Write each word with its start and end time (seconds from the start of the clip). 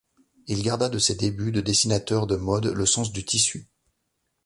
Il 0.47 0.63
garda 0.63 0.89
de 0.89 0.97
ses 0.97 1.13
débuts 1.13 1.51
de 1.51 1.61
dessinateur 1.61 2.25
de 2.25 2.35
mode 2.35 2.65
le 2.65 2.87
sens 2.87 3.11
du 3.13 3.23
tissu. 3.23 3.67